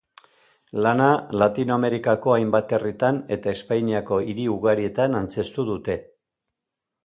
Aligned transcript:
Lana 0.85 1.09
Latinoamerikako 1.41 2.33
hainbat 2.37 2.73
herritan 2.77 3.21
eta 3.37 3.53
Espainiako 3.59 4.21
hiri 4.31 4.49
ugarietan 4.57 5.23
antzeztu 5.23 5.71
dute. 5.73 6.03